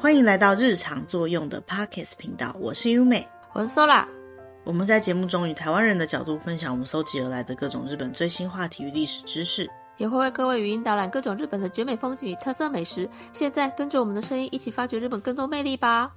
[0.00, 4.06] 欢迎来到日常作用的 Parkes 频道，我是优美，我是 Sola。
[4.62, 13.10] 我们在节目中以台湾人的角度分享我们搜集而来的各种日本最新话题与历史知识，也会为各位语音导览各种日本的绝美风景与特色美食。
[13.32, 16.12] 现在跟着我们的声音一起发掘日本更多魅力吧！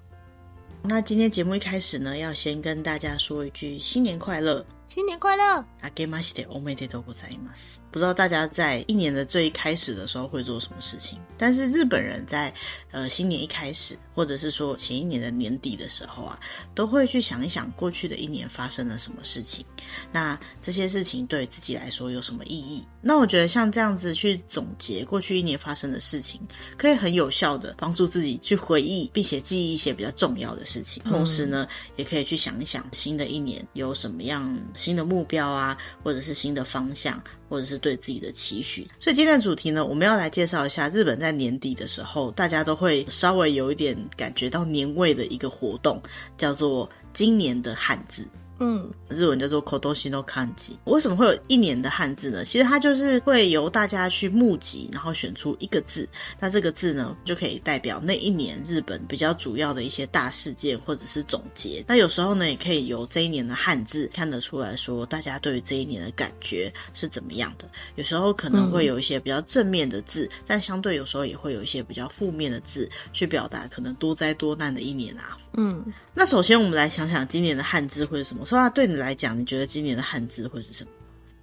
[0.84, 5.66] 那今天节目一开始呢，要先跟大家说一句新年快乐，新年快乐！
[5.82, 7.82] あけましておめでとうございます。
[7.92, 12.54] 不知道大家在一年的最开始的时候会做什么事情，但是日本人在
[12.92, 16.40] 呃新年一开始，或者是说前一年的年底的时候啊，
[16.74, 19.66] 都会去想一想过去的一年发生了什么事情，
[20.12, 22.86] 那这些事情对自己来说有什么意义？
[23.02, 26.40] 那我觉得像这样子去总结过去一年发生的事情，
[26.78, 31.68] 可以很有效的帮助自己去回忆，并且记忆一些比较重要的事情，同时呢，
[31.98, 37.22] 也可以去想一想新的一年有什么样新的目标啊，或者是新的方向。
[37.52, 46.02] 或者是对自己的期许，所以今天的主题呢，我们要来介绍一下日本在年底的时候，大家都会稍微有一点感觉到年味的一个活动，
[46.38, 48.26] 叫做今年的汉字。
[48.64, 50.74] 嗯，日文叫做 Kotoshi no Kanji。
[50.84, 52.46] 为什么会有一年的汉字呢？
[52.46, 56.08] 其实它就是会由大家去募集，然后选出一个字。
[56.40, 61.84] 那这个字呢，就可以代表那一年日本比较主要的一些大事件或者是总结。
[61.88, 67.68] 那有时候呢，也可以由这一年的汉字看得出来说，大家对于这一年的感觉是怎么样的。
[67.96, 75.36] 有时候可能会有一些比较正面的字，嗯、但相对有时候也会有一些比较负面的字，去表达可能多灾多难的一年啊。
[75.54, 75.84] 嗯，
[76.14, 78.46] 那首先我们来想想今年的汉字会是什么？
[78.46, 80.92] 说啊，对你来讲，你觉得今年的汉字会是什么？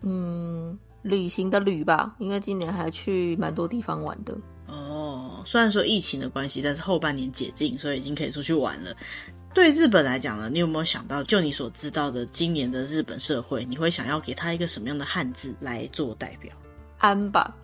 [0.03, 4.37] 嗯，旅行的旅吧，因为今年还去蛮多地方玩的。
[4.67, 8.95] 哦，虽然说疫情的关系，但是后半年解禁，所以已经可以出去玩了。
[9.55, 16.55] 对日本来讲呢，你有没有想到，就你所知道的今年的日本社会，你会想要给他一个什么样的汉字来做代表？
[16.99, 17.57] 安吧，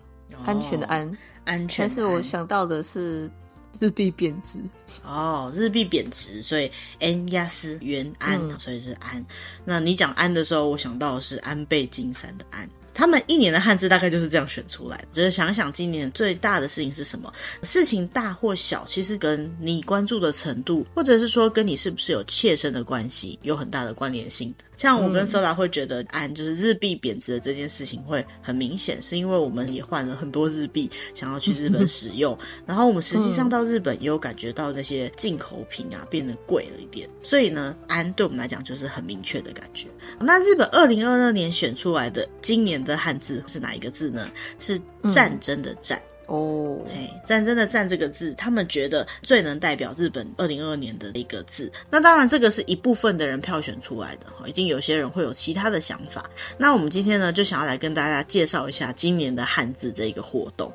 [0.43, 1.87] 安全的安，哦、安全。
[1.87, 3.29] 但是我想到的是。
[3.79, 4.59] 日币贬值
[5.03, 9.23] 哦，日币贬值，所以円安元安，所以是安。
[9.63, 12.69] 那你讲安的时候，我想到的是安倍晋三的安。
[12.93, 15.07] 他们一年的汉字大概就是这样选出来的。
[15.11, 17.33] 就是想想今年最大的事情是什么？
[17.63, 24.63] 事情大或小，其实跟你关注的程度，或者是说跟你是不是有切身的关系，有很大的关联性的。
[24.77, 32.37] 像我跟 Sola 会觉得，安就是日币贬值的这件事情会很明显，是因为我们也换了很多日币，想要去日本使用。
[32.65, 37.09] 然后我们实际上到日本也有感觉到那些进口品啊变得贵了一点。
[37.21, 39.87] 所以呢，安对我们来讲就是很明确的感觉。
[40.19, 44.29] 那日本二零二二年选出来的今年的汉字是哪一个字呢？
[44.59, 46.01] 是战争的战。
[46.27, 51.71] 哦，哎，战争的战这个字，他们觉得最能代表日本二零二二年的一个字。
[51.89, 56.23] 那当然，这个是一部分的人票选出来的，哈，一定有些人会有其他的想法。
[56.57, 60.71] 那我们今天呢，就想要来跟大家介绍一下今年的汉字这个活动。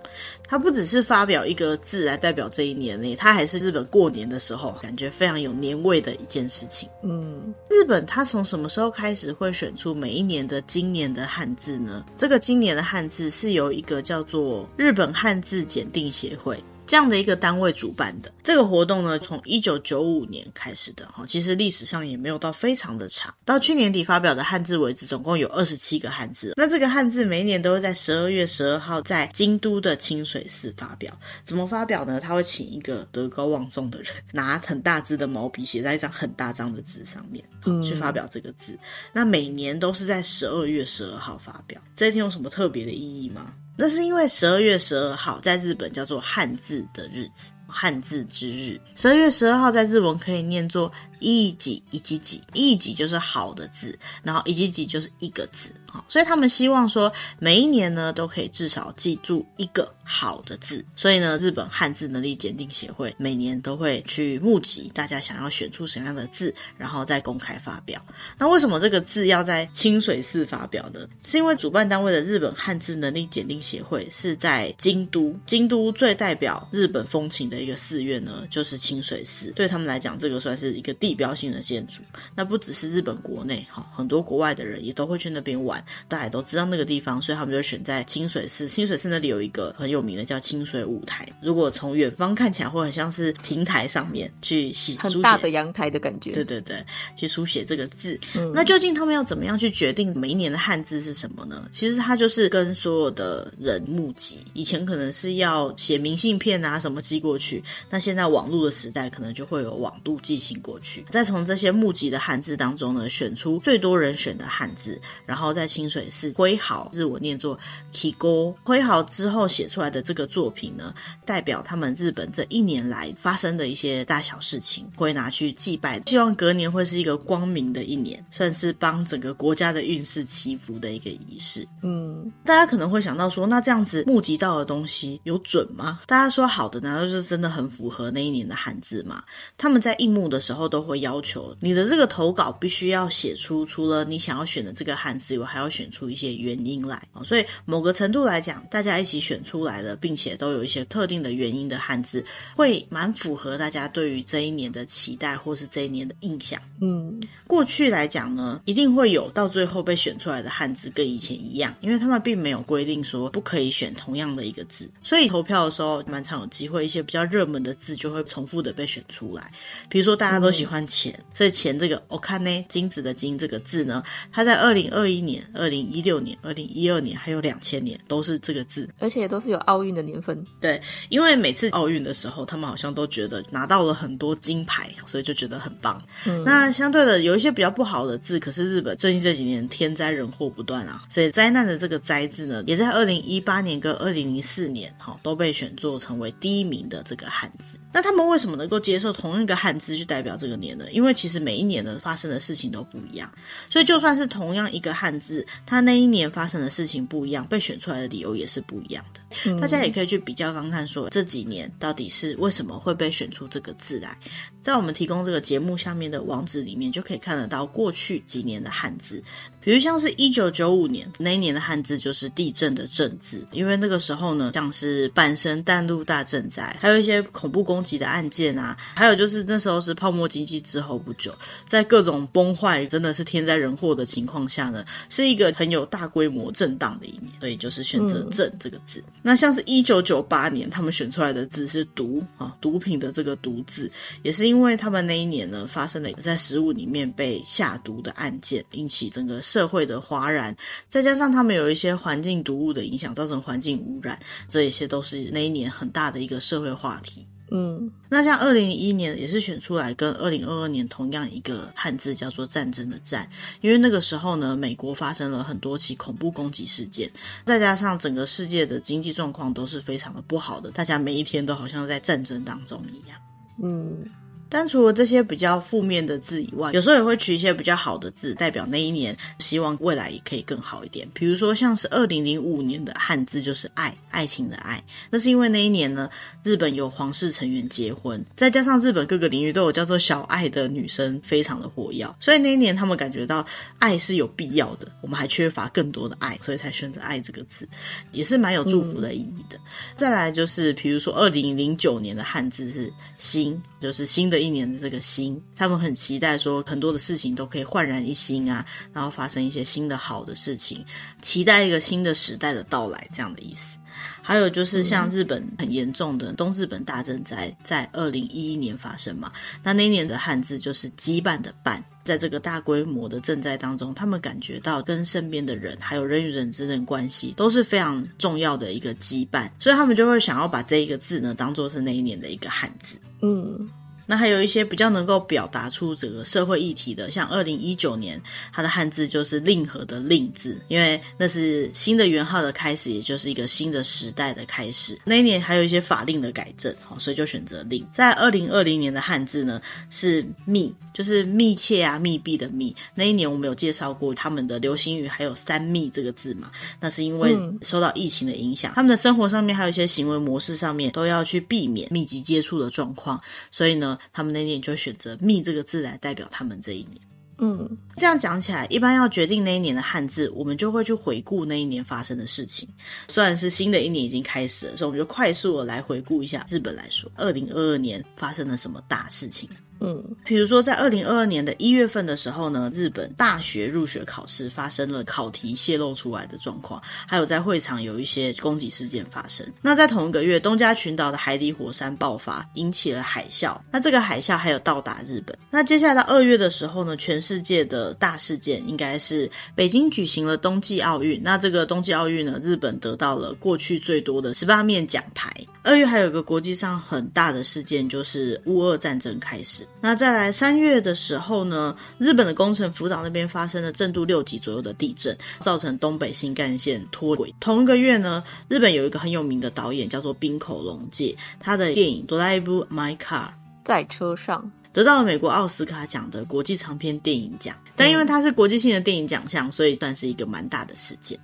[0.49, 6.89] 它不只是发表一个字来代表这一年呢，它还是日本过年的时候感觉非常有年味的一件事情。
[7.03, 12.05] 嗯，日本它从什么时候开始会选出每一年的今年的汉字呢？
[12.19, 18.33] 这个今年的汉字是由一个叫做日本汉字检定协会这样的一个单位主办的。
[18.43, 23.33] 这个活动呢，从一九九五年开始的哈，其实历史上也没有到非常的长。
[23.45, 26.53] 到去年底发表的汉字为止，总共有二十七个汉字。
[26.56, 31.17] 那这个汉字每一年都会在十二月十二号在京都的清水寺发表。
[31.45, 32.19] 怎么发表呢？
[32.21, 37.45] 他会请一个德高望重的人， 拿很大支的毛笔写在一张很大张的纸上面，
[37.84, 38.77] 去发表这个字。
[39.12, 41.81] 那每年都是在十二月十二号发表。
[41.95, 43.53] 这一天有什么特别的意义吗？
[43.82, 48.81] 那是因为十二月十二号在日本叫做汉字的日子，汉字之日。
[48.94, 55.70] 十二月十二号在日文可以念作一几一几几，一几就是好的字，然后一几几就是一个字。
[56.09, 60.84] 所以他们希望说，每一年呢都可以至少记住一个好的字。
[60.94, 68.00] 所以呢，日本汉字能力检定协会每年都会去募集大家想要选出什么样的字，然后再公开发表。
[68.38, 71.09] 那为什么这个字要在清水寺发表呢？
[71.25, 79.53] 是因为主办单位的日本汉字能力检定协会是在京都，京都最代表日本风情的一个寺院呢，就是清水寺。
[79.57, 82.01] 对他们来讲，这个算是一个地标性的建筑。
[82.34, 85.83] 那不只是日本国内哈，很多国外的人也都会去那边玩。
[86.09, 88.68] 大家都知道那个地方，所以他们就选在清水寺。
[88.68, 96.33] 清水寺那里有一个很有名的叫清水舞台，如果从远方看起来，会很像是平台上面去写很大的阳台的感觉。
[96.33, 96.84] 对对对，
[97.16, 98.18] 去书写这个字。
[98.34, 98.53] 嗯。
[98.54, 101.68] 那究竟他们要怎么样去决定每一年的汉字是什么呢？
[101.71, 107.49] 其实他就是跟所有的人募集，以前可能是要写明信片啊什么寄过去。
[107.50, 107.64] 去。
[107.88, 111.04] 那现在网络的时代，可能就会有网路寄信过去。
[111.10, 117.58] 再从这些募集的汉字当中呢，选出最多人选的汉字，然后在清水寺挥毫，日文念作
[117.92, 120.94] kigo，挥毫之后写出来的这个作品呢，
[121.24, 131.66] 代表他们日本这一年来发生的一些大小事情，会拿去祭拜，希望隔年会是一个光明的一年，算是帮整个国家的运势祈福的一个仪式。
[131.82, 136.00] 嗯，大家可能会想到说，那这样子募集到的东西有准吗？
[136.06, 139.25] 大家说好的，难道就是真的很符合那一年的汉字嘛？
[139.57, 147.03] 他们在印募的时候都会要求你的这个投稿必须要写出除了你想要选的这个汉字以外，还要选出一些原因来。
[147.25, 152.22] 所以某个程度来讲，大家一起选出来的，并且都有一些特定的原因的汉字，
[152.54, 156.60] 会蛮符合大家对于这一年的期待，或是这一年的印象。
[156.83, 169.50] 嗯，过去来讲呢，一定会有到最后被选出来的汉字跟以前一样，因为他们并没有规定说不可以选同样的一个字，所以投票的时候蛮常有机会，一些比较热门的字就会重复的被选出来。
[169.88, 180.44] 比如说大家都喜欢钱，嗯、所以钱这个 okane 金子的金这个字呢，它在二零二一年、二零一六年、二零一二年还有两千年都是这个字，而且都是有奥运的年份。
[180.60, 186.03] 对，因为每次奥运的时候，他们好像都觉得拿到了很多金牌，所以就觉得很棒。
[186.26, 197.78] 嗯，那相对的有一些比较不好的字，可是日本最近这几年天灾人祸不断啊，所以灾难的这个灾字呢，也在二零一八年跟二零零四年哈都被选作成为第一名的这个个汉字。
[197.93, 200.91] 那他们为什么能够接受同一个汉字就代表这个年呢？
[200.91, 203.31] 因为其实每一年的发生的事情都不一样，
[203.69, 209.20] 所以就算是同样一个汉字，他那一年发生的事情不一样，被选出来的理由也是不一样的。
[209.47, 214.16] 嗯、大家也可以去比较看看，说这几年到底是为什么会被选出这个字来。
[214.62, 219.22] 在我们提供这个节目下面的网址里面，就可以看得到过去几年的汉字。
[219.62, 231.33] 比如像是一九九五年那一年的汉字就是地震的震字，因为那个时候呢，像是阪神淡路大震灾，还有一些恐怖攻击的案件啊，还有就是那时候是泡沫经济之后不久，
[231.66, 239.03] 在各种崩坏，真的是天灾人祸的情况下呢，是一个很有大规模震荡的一年，所以就是选择“震”这个字。
[239.06, 243.91] 嗯、那像是一九九八年，他们选出来的字是“毒”啊，毒品的这个“毒”字，
[244.22, 249.41] 也是因为他们那一年呢，发生了在食物里面被下毒的案件，引起整个。
[249.51, 250.57] 社会的哗然，
[250.89, 254.17] 再加上他们有一些环境毒物的影响，造成环境污染，
[254.49, 257.26] 这一些都是那一年很大的一个社会话题。
[257.50, 263.28] 嗯，那像二零零一年也是选出来跟二零二二年同样一个汉字，叫做“战争”的“战”，
[263.61, 267.11] 因为那个时候呢，美国发生了很多起恐怖攻击事件，
[267.44, 273.18] 再加上整个世界的经济状况都是非常的不好的，大家每一天都好像在战争当中一样。
[273.62, 274.04] 嗯。
[274.50, 281.08] 但除了这些比较负面的字以外，有时候也会取一些比较好的字，代表那一年希望未来也可以更好一点。
[281.14, 286.11] 比如说像是二零零五年的汉字就是“爱”，爱情的“爱”，那是因为那一年呢，
[286.42, 293.47] 日本有皇室成员结婚，再加上日本各个领域都有叫做小爱的女生非常的活跃，所以那一年他们感觉到
[293.78, 297.68] 爱是有必要的，我们还缺乏更多的爱，所以才选择“爱”这个字，
[298.11, 299.56] 也是蛮有祝福的意义的。
[299.58, 299.62] 嗯、
[299.97, 304.39] 再来就是比如说二零零九年的汉字是“新”，就是新的。
[304.40, 310.85] 一年的这个新，他们很期待说很多的事情都可以焕然一新啊，然后发生一些新的好的事情，
[311.23, 313.76] 期待一个新的时代的到来，这样的意思。
[314.23, 319.31] 还有就是像日本很严重的东日本大震灾，在二零一一年发生嘛，
[319.62, 333.69] 那那一年的汉字就是羁绊的绊，在这个大规模的震灾当中，他们感觉到跟身边的人还有人与人之间的关系都是非常重要的一个羁绊，所以他们就会想要把这一个字呢当做是那一年的一个汉字，嗯。
[334.11, 338.21] 那还有一些比较能够表达出这个社会议题的，像二零一九年，
[338.52, 344.99] 它的汉字就是“令和”的“令”字，因为那是新的元号的开始，也就是一个新的时代的开始。
[345.05, 347.87] 那一年还有一些法令的改正，好，所以就选择“令”。
[347.95, 352.75] 在二零二零年的汉字呢是“密”，就是密切啊、密闭的“密”。
[352.97, 356.50] 那一年我们有介绍过他们的流行语，还有“三密”这个字嘛？
[356.81, 363.97] 那是因为受到疫情的影响，他们的生活上面还有一些行为模式上面都要去避免密集接触的状况，所以呢。
[364.12, 367.00] 他们那年就选择“密”这个字来代表他们这一年。
[367.42, 372.69] 嗯，这样讲起来，一般要决定那一年的汉字，我们就会去回顾那一年发生的事情。
[373.09, 376.45] 虽然是新的一年已经开始了，所以我们就快速的来回顾一下。
[376.50, 379.49] 日本来说，二零二二年发生了什么大事情？
[379.81, 389.47] 嗯，比如说在二零二二年的一月份的时候呢，日本大学入学考试发生了考题泄露出来的状况，还有在会场有一些攻击事件发生。
[389.63, 393.59] 那在同一个月，东加群岛的海底火山爆发，引起了海啸。
[393.71, 395.37] 那这个海啸还有到达日本。
[395.51, 401.21] 那接下来到二月的时候呢，全世界的大事件应该是北京举行了冬季奥运。
[401.23, 405.33] 那这个冬季奥运呢，日本得到了过去最多的十八面奖牌。
[405.63, 409.67] 二月还有一个国际上很大的事件，就是乌俄战争开始。
[409.83, 417.35] 那再来三月的时候呢，日本的宫城福岛那边发生了震度六级左右的地震，造成东北新干线脱轨。
[417.41, 423.29] 同一个月呢，日本有一个很有名的导演叫做滨口龙介，他的电影《Drive My Car》
[423.65, 431.19] 在车上得到了美国奥斯卡奖的国际长片电影奖，但因为它是国际性的电影奖项，所以算是一个蛮大的事件。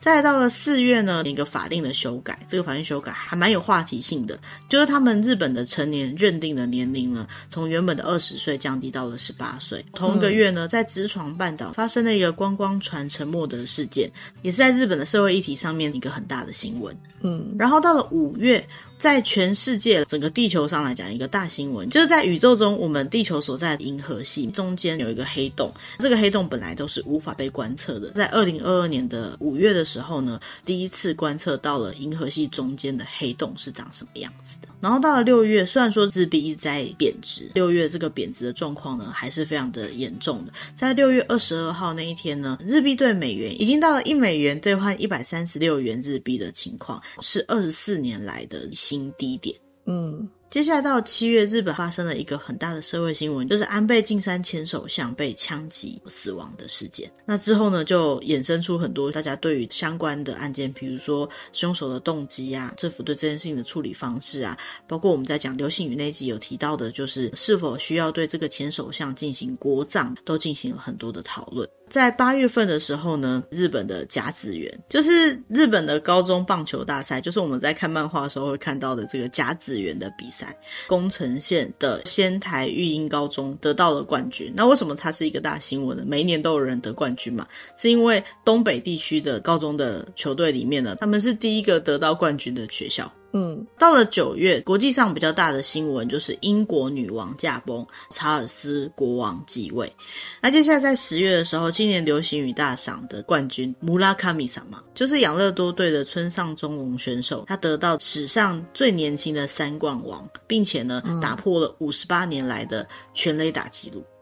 [0.00, 4.38] 再到了四月呢，一个法令的修改，这个法令修改还蛮有话题性的，
[4.68, 9.84] 就是他们日本的成年认定的年龄呢，从原本的二十岁降低到了十八岁。
[9.92, 14.10] 同一个月呢，在直闯半岛发生了一个观光船沉没的事件，
[14.42, 16.96] 也是在日本的社会议题上面一个很大的新闻。
[17.20, 18.66] 嗯，然后到了五月。
[18.98, 25.72] 在全世界整个地球上来讲，一个大新闻就是在宇宙中，我们地球所在的银河系中间有一个黑洞。
[26.00, 34.68] 这个黑洞本来都是无法被观测的，在二零二二年的五月的时候呢，第一次观测到了银河系中间的黑洞是长什么样子的。
[34.80, 40.52] 然后到了六月，虽然说日币一直在贬值，六月这个贬值的状况呢，还是非常的严重的。
[40.76, 49.54] 在六月二十二号那一天呢，日币兑美元已经到了一美元兑换一百三十六元日币的情况，是二十四年来的新低点。
[49.86, 50.28] 嗯。
[50.50, 57.10] 接下来到七月，日本发生了一个很大的社会新闻，就是安倍晋三前首相被枪击死亡的事件。
[57.26, 71.68] 那之后呢，就衍生出很多大家对于相关的案件，比如说凶手的动机啊，政府对这件事情的处理方式啊，包括我们在讲流星雨那集有提到的，就是是否需要对这个前首相进行国葬，都进行了很多的讨论。
[71.90, 80.56] 在八月份的时候呢，日本的甲子园，就是日本的高中棒球大赛，就是我们在看漫画的时候会看到的这个甲子园的比赛。
[80.86, 84.52] 宫城县的仙台育英高中得到了冠军。
[84.54, 86.04] 那为什么它是一个大新闻呢？
[86.06, 93.10] 每一年都有人得冠军嘛，是因为东北地区的高中的球队里面呢，他们是第一个得到冠军的学校。
[93.32, 99.92] 嗯，到了九月，国际上比较大的新闻就是英国女王驾崩，查尔斯国王继位。
[100.40, 114.00] 那接下来在十月的时候，今年流行语大赏的冠军穆拉卡米萨嘛，就是养乐多队的村上中龙选手，他得到史上最年轻的三冠王，并且呢，打破了五十八年来的全垒打纪录。
[114.00, 114.17] 嗯，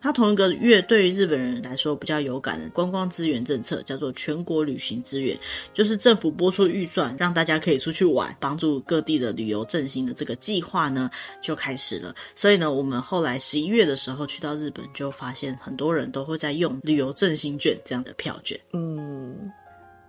[0.00, 5.38] 它同一个月对于日本人来说比较有感的观光资源政策叫做全国旅行资源，
[5.74, 11.10] 就是政府拨出预算让大家可以出去玩，帮助各地的旅游振兴的这个计划呢
[11.42, 12.14] 就开始了。
[12.34, 18.58] 所以呢，我们后来十一月的时候去到日本，就发现很多人都会在用旅游振兴券这样的票券。
[18.72, 19.50] 嗯。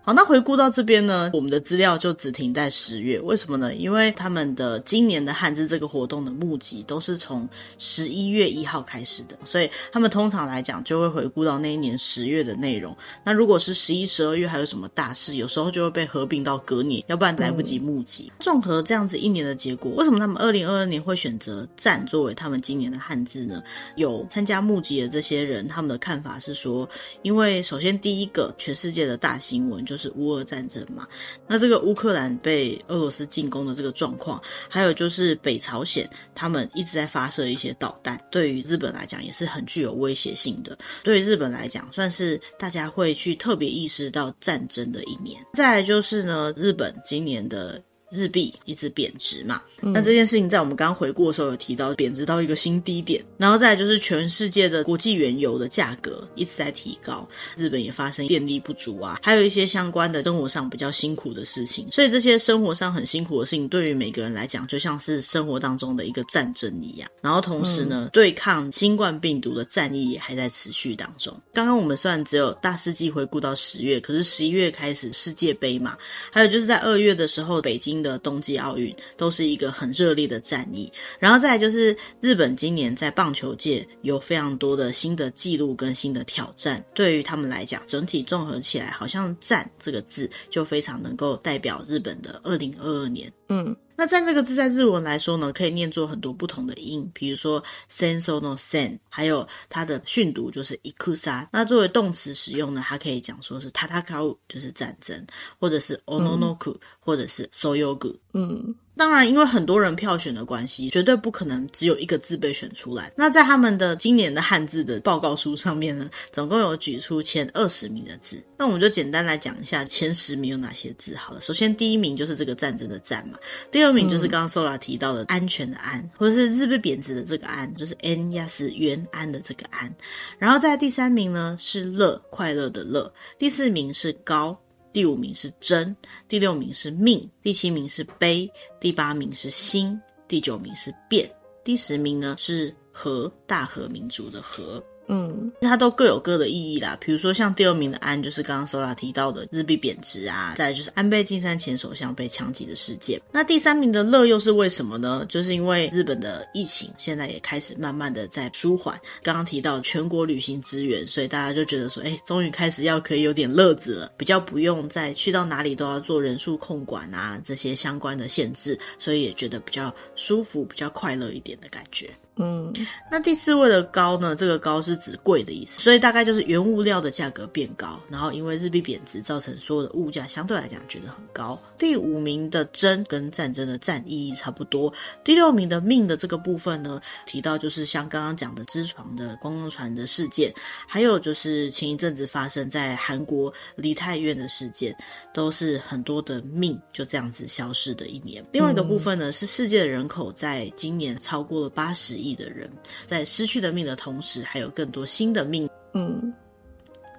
[0.03, 3.75] 好，那回顾到这边呢，我们的资料就只停在十月，为什么呢？
[3.75, 12.97] 因为他们的今年的汉字这个活动的募集都是从十一月一号开始的，所以他们通常来讲就会回顾到那一年十月的内容。
[13.23, 18.31] 那如果是十一、十二月还有什么大事，有时候就会被合并到隔年，要不然来不及募集。
[18.39, 23.61] 综合这样子一年的结果，为什么他们二零二二年会选择“战”作为他们今年的汉字呢？
[23.97, 26.89] 有参加募集的这些人，他们的看法是说，
[27.21, 29.85] 因为首先第一个，全世界的大新闻。
[29.91, 31.05] 就是乌俄战争嘛，
[31.49, 40.77] 那这个乌克兰被俄罗斯进攻的这个状况，还有就是北朝鲜他们一直在发射一些导弹，对于日本来讲也是很具有威胁性的。
[41.03, 45.45] 对于日本来讲，算是大家会去特别意识到战争的一年。
[45.55, 47.83] 再就是呢，日本今年的。
[48.11, 67.09] 日币一直贬值嘛，嗯，那这件事情在我们刚刚回顾的时候有提到，贬值到一个新低点，然后再来就是全世界的国际原油的价格一直在提高，日本也发生电力不足啊，还有一些相关的生活上比较辛苦的事情，所以这些生活上很辛苦的事情，对于每个人来讲，就像是生活当中的一个战争一样。
[67.21, 71.33] 然后同时呢，嗯，对抗新冠病毒的战役也还在持续当中。
[71.53, 75.97] 刚刚我们虽然只有大世纪回顾到十月，可是十一月开始世界杯嘛，
[76.31, 93.31] 还有就是在二月的时候，北京的冬季奥运都是一个很热烈的战役，然后再就是日本今年在棒球界有非常多的新的记录跟新的挑战，对于他们来讲，整体综合起来，好像“战”这个字就非常能够代表日本的二零二二年。
[93.49, 93.75] 嗯。
[94.01, 101.47] 那在这个字在日文来说呢，可以念作很多不同的音，比如说 senso no sen，还有它的训读就是 ikusa。
[101.51, 105.23] 那作为动词使用呢，它可以讲说是 tatakau，就是战争，
[105.59, 108.17] 或者是 ononoku，或者是 soyogu。
[108.33, 108.73] 嗯。
[108.97, 113.11] 当然，因为很多人票选的关系，绝对不可能只有一个字被选出来。
[113.15, 118.43] 那在他们的今年的汉字的报告书上面呢，总共有举出前二十名的字。
[118.57, 121.41] 那我们就简单来讲一下前十名有哪些字好了。
[121.41, 123.39] 首先，第一名就是这个战争的战嘛，
[123.71, 129.91] 第二名就是刚刚 Sora 提到的安全的安，或者是日币贬值的这个安，就是 “n” 亚斯元安的这个安。
[130.37, 133.11] 然后在第三名呢是乐，快乐的乐。
[133.39, 134.59] 第四名是高。
[134.93, 135.95] 第五名是真，
[136.27, 141.31] 第六名是命，第七名是悲，第八名是心，第九名是变，
[141.63, 144.83] 第十名呢是和，大和民族的和。
[145.13, 146.97] 嗯，它都各有各的意义啦。
[147.01, 153.21] 比如说，像第二名的安，就是刚刚 Sora 提到的日币贬值啊；再就是安倍晋三前首相被枪击的事件。
[153.29, 155.25] 那第三名的乐又是为什么呢？
[155.27, 158.97] 就是因为日本的疫情现在也开始慢慢的在舒缓。
[159.21, 172.09] 刚刚提到全国旅行支援，所以大家就觉得说，哎，终于开始要可以有点乐子了，比较不用再去到哪里都要做人数控管啊这些相关的限制，所以也觉得比较舒服、比较快乐一点的感觉。
[172.37, 172.73] 嗯，
[173.11, 174.35] 那第四位的高呢？
[174.35, 181.61] 这个高是指贵的意思，所以大概就是原物料的价格变高，然后因为日币贬值，造成所有的物价相对来讲觉得很高。
[181.77, 184.91] 第五名的真跟战争的战意义差不多。
[185.23, 190.51] 第六名的命的这个部分呢，提到就是像刚刚讲的知床的观光船的事件，
[190.87, 194.95] 还有就是前一阵子发生在韩国梨泰院的事件，
[195.33, 198.43] 都是很多的命就这样子消失的一年。
[198.53, 202.69] 另外一个部分呢，是世界的人口在今年超过了八十亿的人，
[203.05, 205.69] 在失去的命的同时，还有更多新的命。
[205.93, 206.33] 嗯，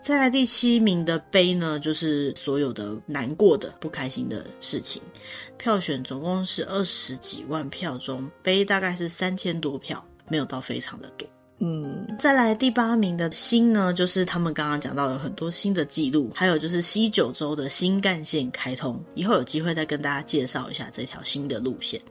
[0.02, 5.02] 再来第七名的悲呢，就是所有的难过的、不开心的事情。
[5.59, 11.28] 票选总共是二十几万票中，悲大概是三千多票，没有到非常的多。
[11.64, 22.02] 嗯，再来第八名的新呢，就是他们刚刚讲到有很多新的记录，还有就是西九州的新干线开通，以后有机会再跟大家介绍一下这条新的路线。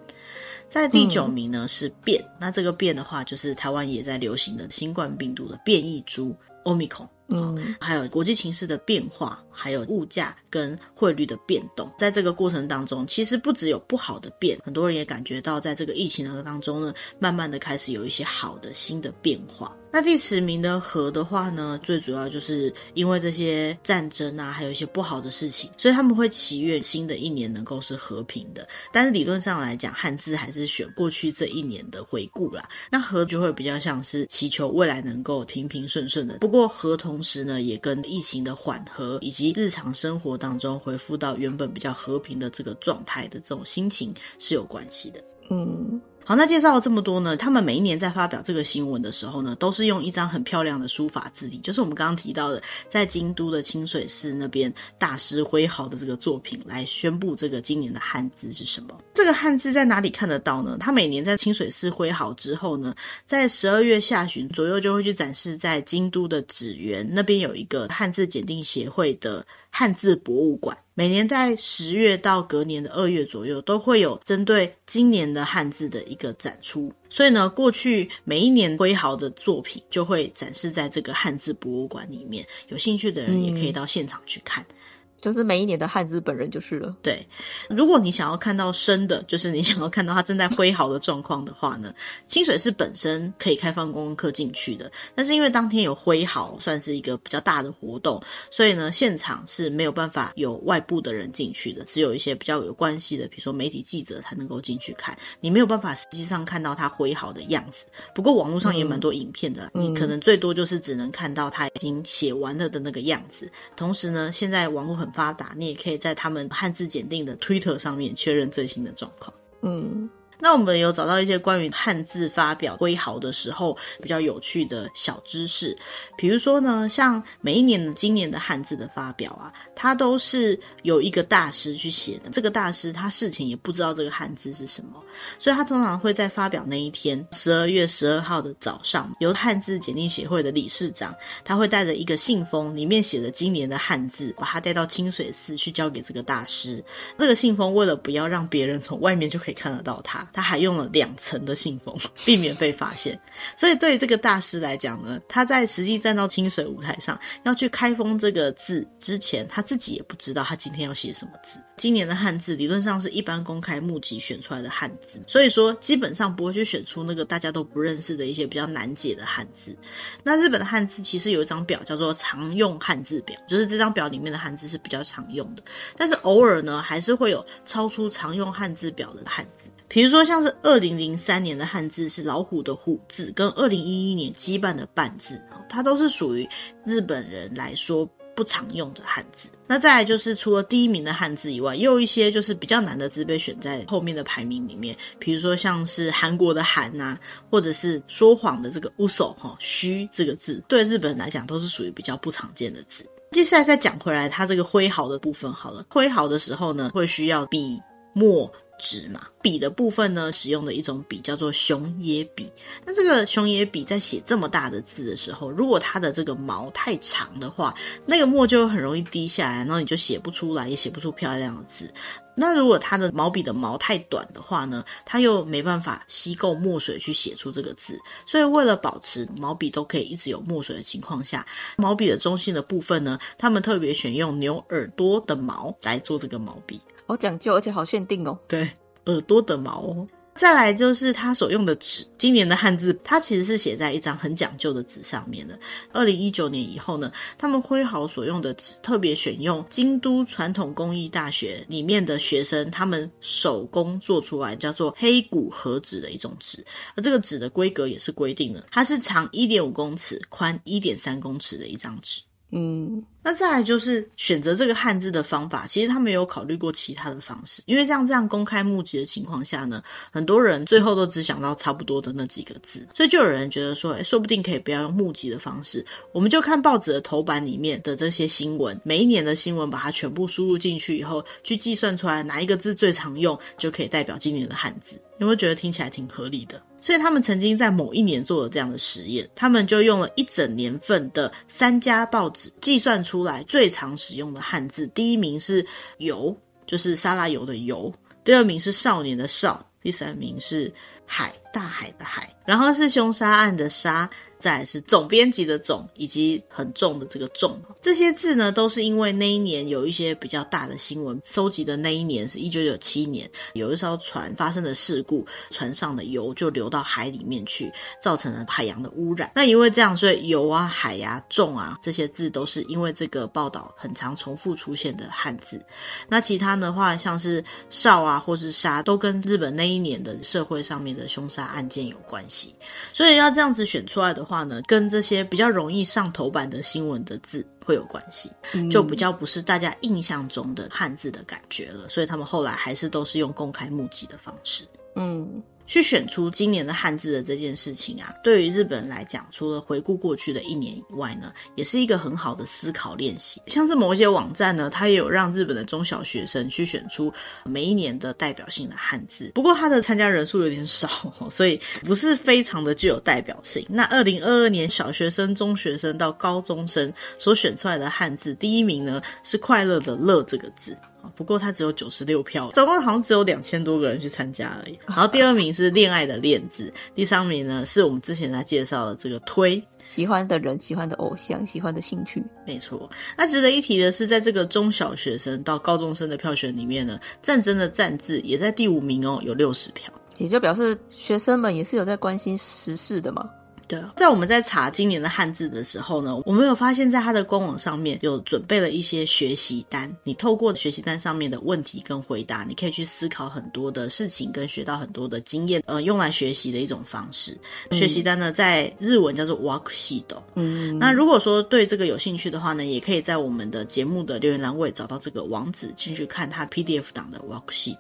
[0.72, 19.76] 在第九名呢，是变，那这个变的话，就是台湾也在流行的新冠病毒的变异株 Omicron，嗯，还有国际情势的变化，还有物价跟汇率的变动，在这个过程当中，其实不只有不好的变，很多人也感觉到在这个疫情的当中呢，慢慢的开始有一些好的新的变化。
[19.94, 28.66] 那第十名的和的话呢，最主要就是因为这些战争啊，还有一些不好的事情，所以他们会祈愿新的一年能够是和平的。
[28.94, 32.64] 但是理论上来讲，汉字还是选过去这一年的回顾啦。
[32.90, 36.38] 那和就会比较像是祈求未来能够平平顺顺的。
[36.38, 45.22] 不过和同时呢，也跟疫情的缓和以及日常生活当中恢复到原本比较和平的这个状态的这种心情是有关系的。
[45.50, 46.02] 嗯。
[46.24, 58.98] 好，那介绍了这么多呢，他们每一年在发表这个新闻的时候呢，都是用一张很漂亮的书法字体，就是我们刚刚提到的，在京都的清水寺那边大师挥毫的这个作品来宣布这个今年的汉字是什么。
[59.14, 60.78] 这个汉字在哪里看得到呢？
[60.80, 70.78] 他每年在清水寺挥毫之后呢，在十二月下旬左右就会去展示在京都的祇园那边有一个汉字检定协会的汉字博物馆。
[70.94, 76.94] 每年在十月到隔年的二月左右，都会有针对今年的汉字的一个展出。
[77.10, 82.46] 所以呢，过去每一年挥毫的作品就会展示在这个汉字博物馆里面。
[82.68, 84.64] 有兴趣的人也可以到现场去看。
[84.70, 84.76] 嗯
[85.22, 86.94] 就是每一年的汉字本人就是了。
[87.02, 87.26] 对，
[87.70, 91.94] 如果你想要看到生的，就是你想要看到他正在挥毫的状况的话呢，
[92.28, 94.92] 清水寺本身可以开放观光客进去的。
[95.14, 105.16] 但是因为当天有挥毫，算是一个比较大的活动，所以呢，现场是没有办法有外部的人进去的，只有一些比较有关系的，比如说媒体记者才能够进去看。
[105.40, 107.86] 你没有办法实际上看到他挥毫的样子。
[108.16, 113.48] 不过网络上也蛮多影片的，嗯，你可能最多就是只能看到他已经写完了的那个样子。
[113.76, 119.34] 同时呢，现在网络很发达，你也可以在他们汉字检定的 Twitter 上面确认最新的状况。
[119.62, 120.10] 嗯。
[120.42, 125.78] 那我们有找到一些关于汉字发表挥毫的时候比较有趣的小知识，
[126.18, 132.30] 比如说呢，像每一年的今年的汉字的发表啊，它都是有一个大师去写的。
[132.32, 135.02] 这个大师他事前也不知道这个汉字是什么，
[135.38, 146.84] 所以他通常会在发表那一天，十二月十二号的早上，由汉字检定协会的理事长，他会带着一个信封，里面写着今年的汉字，把它带到清水寺去交给这个大师。
[147.18, 150.28] 这个信封为了不要让别人从外面就可以看得到它。
[150.34, 153.20] 他还用了两层的信封，避免被发现。
[153.56, 161.60] 所以对于这个大师来讲呢，他在实际站到清水舞台上要去开封这个字之前，他自己也不知道他今天要写什么字。
[161.78, 169.76] 今年的汉字理论上是一般公开募集选出来的汉字，所以说基本上不会去选出那个大家都不认识的一些比较难解的汉字。
[170.24, 175.64] 那日本的汉字其实有一张表叫做常用汉字表，就是这张表里面的汉字是比较常用的，
[175.98, 179.66] 但是偶尔呢还是会有超出常用汉字表的汉字。
[179.94, 186.48] 比如说，像是二零零三年的汉字是老虎的虎字，跟二零一一年羁绊的绊字，它都是属于
[186.86, 189.50] 日本人来说不常用的汉字。
[189.68, 194.96] 那再来就是除了第一名的汉字以外，也有一些就是比较难的字被选在后面的排名里面。
[195.20, 197.18] 比如说像是韩国的韩呐，
[197.50, 203.06] 或者是说谎的这个嘘哈虚这个字，对日本人来讲都是属于比较不常见的字。
[203.32, 207.78] 接下来再讲回来，它这个挥毫的部分好了，挥毫的时候呢，会需要笔
[208.14, 208.50] 墨。
[208.82, 212.52] 纸嘛，笔的部分呢，使用的一种笔叫做熊野笔。
[212.84, 217.74] 那这个熊野笔在写这么大的字的时候，如果它的这个毛太长的话，
[218.08, 221.94] 那个墨就很容易滴下来，然后你就写不出来，也写不出漂亮的字。
[222.34, 228.00] 那如果它的毛笔的毛太短的话呢，它又没办法吸够墨水去写出这个字。
[228.26, 231.46] 所以为了保持毛笔都可以一直有墨水的情况下，
[231.78, 236.82] 毛笔的中心的部分呢，他们特别选用牛耳朵的毛来做这个毛笔。
[237.12, 238.40] 好讲究，而且好限定哦。
[238.48, 238.70] 对，
[239.08, 240.08] 耳朵的毛。
[240.34, 245.60] 再来就是他所用的纸，今年的汉字，它其实是写在一张很讲究的纸上面的。
[245.92, 256.66] 二零一九年以后呢，他们挥毫所用的纸，特别选用京都传统工艺大学里面的学生他们手工做出来，叫做黑谷和纸的一种纸。
[256.96, 262.22] 而这个纸的规格也是规定了，它是长一点五公尺，宽一点三公尺的一张纸。
[262.54, 285.02] 嗯，那再来就是选择这个汉字的方法，其实他们有考虑过其他的方式，因为像这样公开募集的情况下呢，很多人最后都只想到差不多的那几个字，所以就有人觉得说，哎，说不定可以不要用募集的方式，我们就看报纸的头版里面的这些新闻，每一年的新闻把它全部输入进去以后，去计算出来哪一个字最常用，就可以代表今年的汉字。
[285.20, 286.62] 有没有觉得听起来挺合理的？
[286.82, 294.88] 所以他们曾经在某一年做了这样的实验，他们就用了一整年份的三家报纸计算出来最常使用的汉字。
[294.88, 295.66] 第一名是
[296.00, 297.94] “油”，就是沙拉油的“油”；
[298.26, 300.74] 第二名是“少年”的“少”；第三名是
[301.06, 304.10] “海”，大海的“海”；然后是凶杀案的“杀”。
[304.42, 319.32] 再是总编辑的总，以及很重的这个重，这些字呢，都是因为那一年有一些比较大的新闻，收集的那一年是一九九七年，有一艘船发生的事故，船上的油就流到海里面去，造成了海洋的污染。
[319.36, 325.64] 那因为这样，所以油啊、海啊、重啊这些字都是因为这个报道很常重复出现的汉字。
[326.10, 332.56] 那其他的话，像是少啊或是杀，都跟日本那一年的社会上面的凶杀案件有关系。
[332.92, 334.26] 所以要这样子选出来的。
[334.32, 338.32] 话呢，跟这些比较容易上头版的新闻的字会有关系，
[338.72, 341.90] 就比较不是大家印象中的汉字的感觉了。
[341.90, 344.64] 所以他们后来还是都是用公开募集的方式。
[344.96, 345.44] 嗯。
[345.72, 353.42] 去选出今年的汉字的这件事情啊，对于日本人来讲，除了回顾过去的一年以外呢，也是一个很好的思考练习。
[353.48, 357.10] 像是某一些网站呢，它也有让日本的中小学生去选出
[357.46, 359.32] 每一年的代表性的汉字。
[359.34, 360.90] 不过它的参加人数有点少，
[361.30, 363.66] 所以不是非常的具有代表性。
[363.70, 370.78] 那二零二二年小学生、中学生到高中生所选出来的汉字，第一名呢是快乐的“乐”这个字。
[371.16, 374.78] 不过他只有九十六票，总共好像只有两千多个人去参加而已。
[374.88, 382.24] 然后第二名是恋爱的恋字，第三名呢是我们之前在介绍的这个推，喜欢的人、喜欢的偶像、喜欢的兴趣。
[382.46, 382.90] 没错。
[383.18, 393.30] 那值得一提的是，在这个中小学生到高中生的票选里面呢，战争的战字也在第五名哦，有六十票，也就表示学生们也是有在关心时事的嘛。
[393.72, 399.90] 对，在我们在查今年的汉字的时候呢，我们有发现，在它的官网上面有准备了一些学习单。
[400.04, 407.40] 你透过学习单上面的问题跟回答，你可以去思考很多的事情，跟学到很多的经验，呃，用来学习的一种方式。
[407.70, 410.04] 嗯、学习单呢，在日文叫做 worksheet。
[410.36, 417.78] 嗯，那如果说对这个有兴趣的话呢，也可以在我们的节目的留言栏位找到这个网址，进去看它 PDF 档的 worksheet。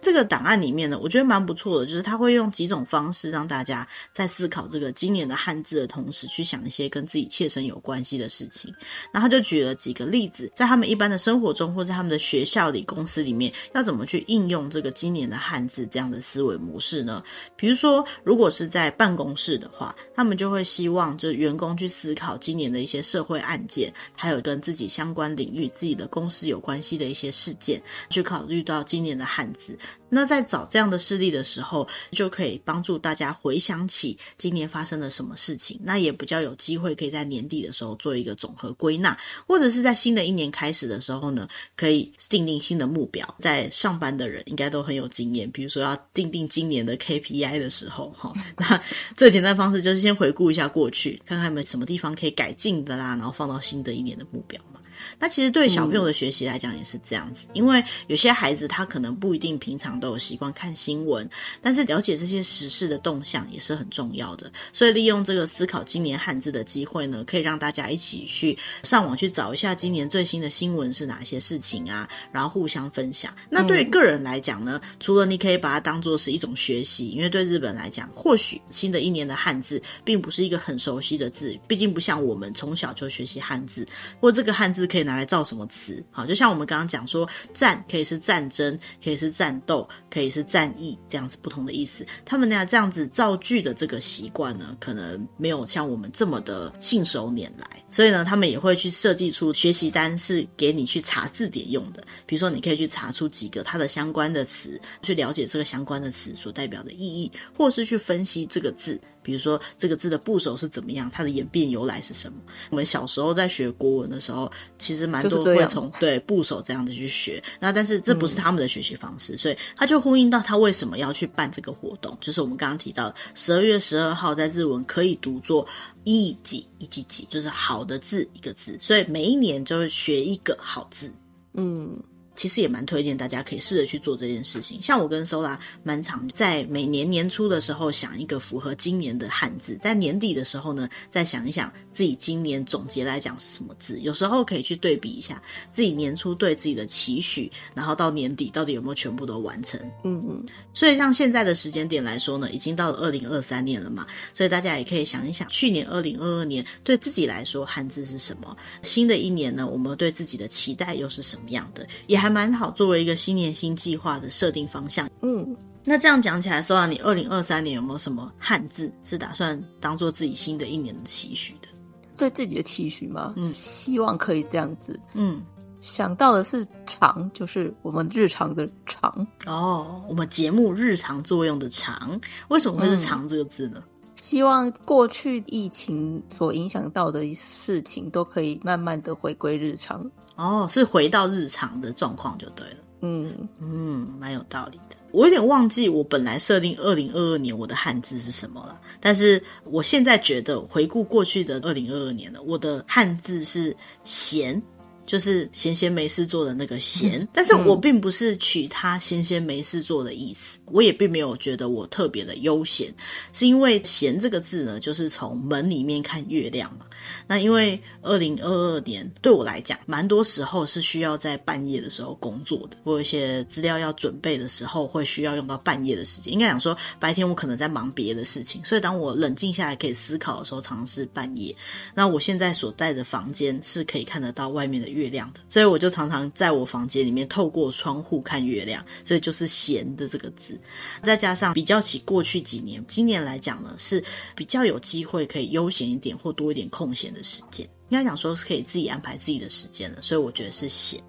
[0.00, 8.72] 这个档案里面呢，我觉得蛮不错的，就是它会用几种方式让大家在思考这个今年汉字的同时，去想一些跟自己切身有关系的事情。
[9.12, 17.22] 然后他就举了几个例子，在他们一般的生活中，或在他们的学校里、公司里面，要怎么去应用这个今年的汉字这样的思维模式呢？
[17.56, 29.78] 比如说，如果是在办公室的话，他们就会希望就是员工去思考今年的一些社会案件，还有跟自己相关领域、自己的公司有关系的一些事件，去考虑到今年的汉字。
[30.14, 43.26] 那在找这样的事例的时候，就可以帮助大家回想起今年发生了什么事情，那也比较有机会可以在年底的时候做一个总和归纳，或者是在新的一年开始的时候呢，可以定定新的目标。
[43.40, 48.78] 在上班的人应该都很有经验，比如说要定定今年的 KPI 的时候，哈，那
[49.16, 54.80] 最简单的方式就是先回顾一下过去，看看有没有什么地方可以改进的啦，然后放到新的一年的目标嘛。
[55.18, 61.28] 那其实对小朋友的学习来讲也是这样子，因为有些孩子他可能不一定平常都有习惯看新闻，
[61.62, 64.50] 但是了解这些时事的动向也是很重要的。
[64.72, 73.32] 所以利用这个思考今年汉字的机会呢，可以让大家一起去上网去找一下今年最新的新闻是哪些事情啊，然后互相分享。
[73.48, 83.86] 那对于个人来讲呢，除了你可以把它当做是一种学习，因为对日本来讲，或许新的一年的汉字并不是一个很熟悉的字，毕竟不像我们从小就学习汉字，
[84.20, 84.81] 或这个汉字。
[84.86, 86.02] 可以拿来造什么词？
[86.10, 92.06] 好，就像我们刚刚讲说，战可以是战争，可以是战斗，可以是战役，这样子不同的意思。
[92.24, 102.02] 他们俩这样子造句的这个习惯呢，可能没有像我们这么的信手拈来，所以呢，他们也会去设计出学习单，是给你去查字典用的。
[102.26, 109.00] 比如说，你可以去查出几个它的相关的词，去了解这个相关的词所代表的意义，或是去分析这个字。
[109.24, 112.38] 比如说这个字的部首是怎么样，它的演变由来是什么？
[112.70, 114.50] 我们小时候在学国文的时候，
[114.82, 117.42] 其实蛮多会从对部首这样子去学。
[117.60, 125.64] 那但是这不是他们的学习方式，嗯、所以他就呼应到他为什么要去办这个活动，就是我们刚刚提到十二月十二号在日文可以读作
[126.02, 131.08] 一几一几几，就是好的字一个字，所以每一年就是学一个好字。
[131.54, 131.96] 嗯。
[132.34, 134.80] 其实也蛮推荐大家可以试着去做这件事情。
[134.80, 144.00] 像我跟 Sola 蛮常在每年年初的时候想一个符合今年的汉字，在年底的时候呢，再想一想自己今年总结来讲是什么字。
[144.00, 149.80] 有时候可以去对比一下自己年初对自己的期许，然后到年底到底有没有全部都完成。
[150.04, 150.44] 嗯嗯。
[150.72, 158.56] 所以像现在的时间点来说呢，已经到了二零二三年了嘛，所以大家也可以想一想，去年二零二二年对自己来说汉字是什么？
[158.82, 161.86] 新的一年呢，我们对自己的期待又是什么样的？
[162.06, 165.08] 也还蛮好，作为一个新年新计划的设定方向。
[165.20, 171.68] 嗯，那这样讲起来，说啊，你二零二三年有没有什么汉字是打算当做自己新的一年的期许的？
[172.16, 173.34] 对自己的期许吗？
[173.36, 174.98] 嗯，希望可以这样子。
[175.14, 175.42] 嗯，
[175.80, 179.26] 想到的是“长”，就是我们日常的“长”。
[179.46, 183.82] 哦，我们节目日常作用的“长”，为什么会是“长”这个字呢？
[183.84, 183.91] 嗯
[184.22, 190.08] 希望过去疫情所影响到的事情都可以慢慢的回归日常。
[190.36, 192.76] 哦，是回到日常的状况就对了。
[193.00, 194.94] 嗯嗯，蛮有道理的。
[195.10, 204.62] 我有点忘记我本来设定二零二二年我的汉字是什么了，但是我现在觉得回顾过去的二零二二年了，我的汉字是闲。
[205.12, 212.90] 就是闲闲没事做的那个闲，但是我并不是取他闲闲没事做的意思，我也并没有觉得我特别的悠闲，
[213.34, 216.86] 是因为闲这个字呢，就是从门里面看月亮嘛。
[217.26, 226.32] 那因为二零二二年对我来讲，蛮多时候是需要在半夜的时候工作的，我有一些资料要准备的时候，会需要用到半夜的时间。
[226.32, 231.54] 应该讲说，白天我可能在忙别的事情，所以当我冷静下来可以思考的时候，常常是半夜。
[231.94, 240.58] 那我现在所在的房间是可以看得到外面的月亮的，所以我就常常在我房间里面透过窗户看月亮，所以就是“闲”的这个字。
[241.02, 244.02] 再加上比较起过去几年，今年来讲呢，是
[244.36, 251.02] 比较有机会可以悠闲一点或多一点空闲闲的时间，应该讲说是可以自己安排自己的时间了，所以我觉得是闲。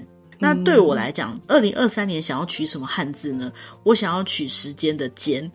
[0.44, 3.52] 那对我来讲，二零二三年想要取什么汉字呢？
[3.84, 5.50] 我想要取时间的“间”，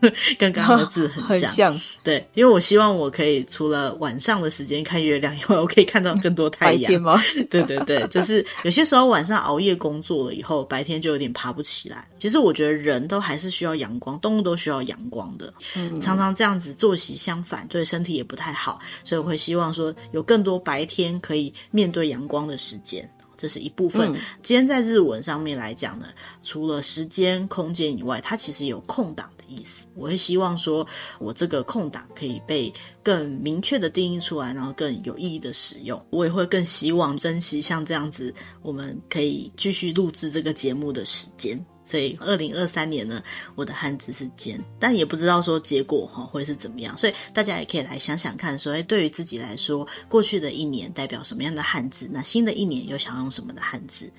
[0.38, 1.48] 跟刚刚的字很像。
[1.48, 1.80] 很像。
[2.02, 7.00] 对，因为我希望我可以除了晚上的时间看月亮以外， 我可以看到更多太阳。
[7.00, 7.18] 吗？
[7.50, 12.06] 对对对，就是有些时候晚上熬夜工作了以后，白天就有点爬不起来。
[12.18, 15.52] 其实我觉得人都还是需要阳光，动物都需要阳光的。
[15.74, 23.08] 嗯，常常这样子作息相反，对身体也不太好，所以我会希望说有更多白天可以面对阳光的时间。
[23.36, 24.12] 这是一部分。
[24.12, 26.06] 嗯、今天在日文上面来讲呢，
[26.42, 29.84] 除了时间、空间以外，它其实有空档的意思。
[29.94, 30.86] 我会希望说，
[31.18, 36.00] 我这个空档可以被更明确的定义出来，然后更有意义的使用。
[36.10, 41.64] 我也会更希望珍惜像这样子，我们可以继续录制这个节目的时间。
[41.84, 43.22] 所以，二零二三年呢，
[43.54, 46.96] 我的汉字是“尖”，但也不知道说结果哈会是怎么样。
[46.96, 52.08] 所以大家也可以来想想看，说，哎，对于自己来说，过去的一年代表什么样的汉字？
[52.10, 54.10] 那新的一年又想用什么的汉字？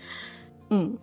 [0.69, 0.97] 嗯，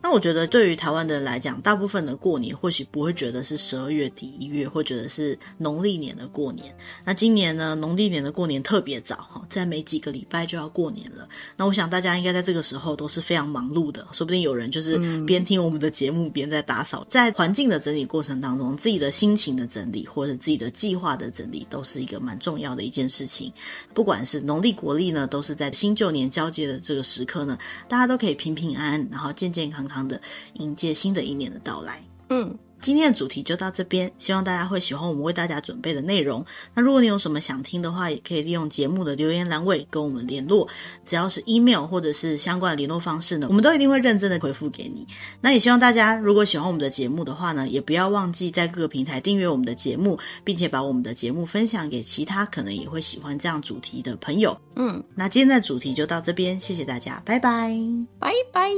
[0.00, 6.74] 那我觉得，对于台湾的人来讲，大部分的过年或许不会觉得是十二月底一月，会觉得是农历年的过年。
[7.04, 11.28] 那今年呢，农历年的过年特别早哈，在没几个礼拜就要过年了。
[11.56, 17.04] 那我想大家应该在这个时候都是非常忙碌的，说不定有人就是边听我们的节目边在打扫。
[17.10, 23.52] 在环境的整理过程当中，自己的心情的整理或者自己的计划的整理，都是一个蛮重要的一件事情。
[23.92, 27.58] 不管是农历国历呢，都是在新旧年交接的这个时刻呢，
[27.88, 30.20] 大家都可以平平安安，然后健健康康的
[30.54, 32.00] 迎接新的一年的到来。
[32.28, 32.56] 嗯。
[32.80, 36.46] 今天的主题就到这边，希望大家会喜欢我们为大家准备的内容。
[36.74, 40.68] 那如果你有什么想听的话，也可以利用节目的留言栏位跟我们联络，
[41.04, 45.04] 只要是 email 或者是相关的联络方式呢，我们都一定会认真的回复给你。
[45.40, 54.56] 那也希望大家如果喜欢我们的节目的话呢，也不要忘记在各个平台订阅我们的节目，并且把我们的节目分享给其他可能也会喜欢这样主题的朋友。
[54.76, 57.76] 嗯，那今天的主题就到这边，谢谢大家，拜拜，
[58.20, 58.70] 拜拜。